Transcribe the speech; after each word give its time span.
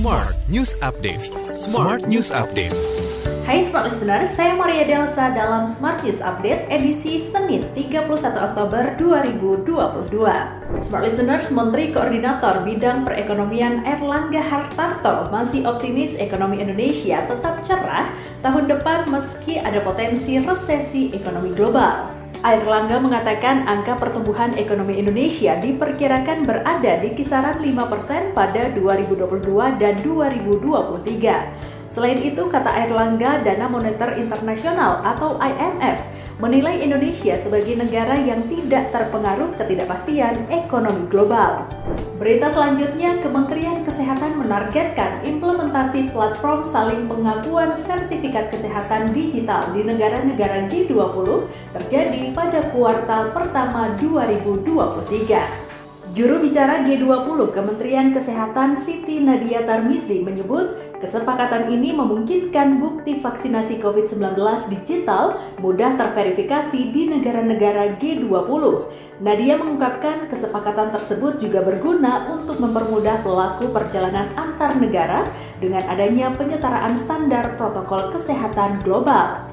Smart 0.00 0.32
News 0.48 0.72
Update. 0.80 1.28
Smart 1.52 2.08
News 2.08 2.32
Update. 2.32 2.72
Hai 3.44 3.60
Smart 3.60 3.84
Listener, 3.84 4.24
saya 4.24 4.56
Maria 4.56 4.88
Delsa 4.88 5.28
dalam 5.28 5.68
Smart 5.68 6.00
News 6.00 6.24
Update 6.24 6.72
edisi 6.72 7.20
Senin 7.20 7.68
31 7.76 8.08
Oktober 8.16 8.96
2022. 8.96 10.08
Smart 10.80 11.04
Listeners, 11.04 11.52
Menteri 11.52 11.92
Koordinator 11.92 12.64
Bidang 12.64 13.04
Perekonomian 13.04 13.84
Erlangga 13.84 14.40
Hartarto 14.40 15.28
masih 15.28 15.68
optimis 15.68 16.16
ekonomi 16.16 16.64
Indonesia 16.64 17.20
tetap 17.28 17.60
cerah 17.60 18.08
tahun 18.40 18.72
depan 18.72 19.04
meski 19.12 19.60
ada 19.60 19.84
potensi 19.84 20.40
resesi 20.40 21.12
ekonomi 21.12 21.52
global. 21.52 22.19
Air 22.40 22.64
Langga 22.64 22.96
mengatakan 22.96 23.68
angka 23.68 24.00
pertumbuhan 24.00 24.56
ekonomi 24.56 24.96
Indonesia 24.96 25.60
diperkirakan 25.60 26.48
berada 26.48 26.96
di 26.96 27.12
kisaran 27.12 27.60
5% 27.60 28.32
pada 28.32 28.72
2022 28.72 29.76
dan 29.76 30.00
2023. 30.00 31.84
Selain 31.84 32.16
itu, 32.16 32.40
kata 32.48 32.72
Air 32.72 32.96
Langga, 32.96 33.44
Dana 33.44 33.68
Moneter 33.68 34.16
Internasional 34.16 35.04
atau 35.04 35.36
IMF 35.36 36.00
menilai 36.40 36.80
Indonesia 36.80 37.36
sebagai 37.36 37.76
negara 37.76 38.16
yang 38.16 38.40
tidak 38.48 38.88
terpengaruh 38.90 39.52
ketidakpastian 39.60 40.48
ekonomi 40.48 41.04
global. 41.12 41.68
Berita 42.16 42.48
selanjutnya, 42.48 43.20
Kementerian 43.20 43.84
Kesehatan 43.84 44.40
menargetkan 44.40 45.20
implementasi 45.28 46.08
platform 46.10 46.64
saling 46.64 47.04
pengakuan 47.06 47.76
sertifikat 47.76 48.48
kesehatan 48.48 49.12
digital 49.12 49.68
di 49.76 49.84
negara-negara 49.84 50.66
G20 50.72 51.44
terjadi 51.76 52.32
pada 52.32 52.72
kuartal 52.72 53.36
pertama 53.36 53.92
2023. 54.00 55.69
Juru 56.10 56.42
bicara 56.42 56.82
G20 56.82 57.54
Kementerian 57.54 58.10
Kesehatan 58.10 58.74
Siti 58.74 59.22
Nadia 59.22 59.62
Tarmizi 59.62 60.18
menyebut 60.26 60.98
kesepakatan 60.98 61.70
ini 61.70 61.94
memungkinkan 61.94 62.82
bukti 62.82 63.22
vaksinasi 63.22 63.78
COVID-19 63.78 64.34
digital 64.74 65.38
mudah 65.62 65.94
terverifikasi 65.94 66.90
di 66.90 67.14
negara-negara 67.14 67.94
G20. 68.02 68.62
Nadia 69.22 69.54
mengungkapkan 69.54 70.26
kesepakatan 70.26 70.90
tersebut 70.90 71.38
juga 71.38 71.62
berguna 71.62 72.26
untuk 72.26 72.58
mempermudah 72.58 73.22
pelaku 73.22 73.70
perjalanan 73.70 74.34
antar 74.34 74.74
negara 74.82 75.30
dengan 75.62 75.86
adanya 75.86 76.34
penyetaraan 76.34 76.98
standar 76.98 77.54
protokol 77.54 78.10
kesehatan 78.10 78.82
global. 78.82 79.46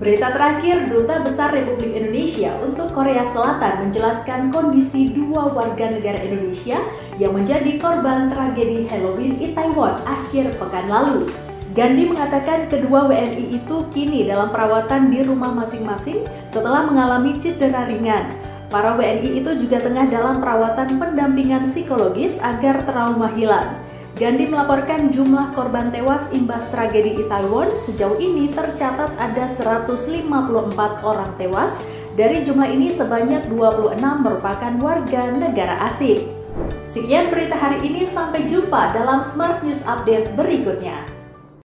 Berita 0.00 0.32
terakhir, 0.32 0.88
Duta 0.88 1.20
Besar 1.20 1.52
Republik 1.52 1.92
Indonesia 1.92 2.56
untuk 2.64 2.88
Korea 2.96 3.20
Selatan 3.20 3.84
menjelaskan 3.84 4.48
kondisi 4.48 5.12
dua 5.12 5.52
warga 5.52 5.92
negara 5.92 6.24
Indonesia 6.24 6.80
yang 7.20 7.36
menjadi 7.36 7.76
korban 7.76 8.32
tragedi 8.32 8.88
Halloween 8.88 9.36
Itaewon 9.44 9.92
akhir 10.08 10.56
pekan 10.56 10.88
lalu. 10.88 11.28
Gandhi 11.76 12.08
mengatakan 12.08 12.72
kedua 12.72 13.12
WNI 13.12 13.60
itu 13.60 13.76
kini 13.92 14.24
dalam 14.24 14.48
perawatan 14.48 15.12
di 15.12 15.20
rumah 15.20 15.52
masing-masing 15.52 16.24
setelah 16.48 16.88
mengalami 16.88 17.36
cedera 17.36 17.84
ringan. 17.84 18.32
Para 18.72 18.96
WNI 18.96 19.44
itu 19.44 19.52
juga 19.60 19.84
tengah 19.84 20.08
dalam 20.08 20.40
perawatan 20.40 20.96
pendampingan 20.96 21.68
psikologis 21.68 22.40
agar 22.40 22.88
trauma 22.88 23.28
hilang. 23.36 23.76
Gandhi 24.20 24.44
melaporkan 24.44 25.08
jumlah 25.08 25.56
korban 25.56 25.88
tewas 25.88 26.28
imbas 26.36 26.68
tragedi 26.68 27.24
Itaewon 27.24 27.72
sejauh 27.72 28.20
ini 28.20 28.52
tercatat 28.52 29.16
ada 29.16 29.48
154 29.48 30.28
orang 31.00 31.32
tewas. 31.40 31.80
Dari 32.20 32.44
jumlah 32.44 32.68
ini 32.68 32.92
sebanyak 32.92 33.48
26 33.48 33.96
merupakan 33.96 34.76
warga 34.76 35.32
negara 35.32 35.80
asing. 35.88 36.28
Sekian 36.84 37.32
berita 37.32 37.56
hari 37.56 37.80
ini, 37.80 38.04
sampai 38.04 38.44
jumpa 38.44 38.92
dalam 38.92 39.24
Smart 39.24 39.64
News 39.64 39.80
Update 39.88 40.36
berikutnya. 40.36 41.19